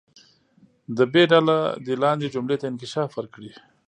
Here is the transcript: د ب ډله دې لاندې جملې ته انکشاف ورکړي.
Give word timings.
د 0.97 0.99
ب 1.11 1.13
ډله 1.31 1.57
دې 1.85 1.95
لاندې 2.03 2.31
جملې 2.33 2.55
ته 2.61 2.65
انکشاف 2.71 3.09
ورکړي. 3.15 3.51